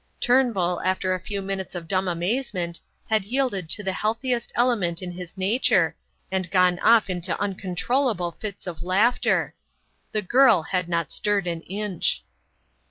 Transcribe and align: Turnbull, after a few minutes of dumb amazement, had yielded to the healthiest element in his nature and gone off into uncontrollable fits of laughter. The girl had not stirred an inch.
Turnbull, 0.19 0.81
after 0.83 1.13
a 1.13 1.19
few 1.19 1.43
minutes 1.43 1.75
of 1.75 1.87
dumb 1.87 2.07
amazement, 2.07 2.79
had 3.07 3.23
yielded 3.23 3.69
to 3.69 3.83
the 3.83 3.93
healthiest 3.93 4.51
element 4.55 4.99
in 4.99 5.11
his 5.11 5.37
nature 5.37 5.95
and 6.31 6.49
gone 6.49 6.79
off 6.79 7.07
into 7.07 7.39
uncontrollable 7.39 8.31
fits 8.31 8.65
of 8.65 8.81
laughter. 8.81 9.53
The 10.11 10.23
girl 10.23 10.63
had 10.63 10.89
not 10.89 11.11
stirred 11.11 11.45
an 11.45 11.61
inch. 11.61 12.23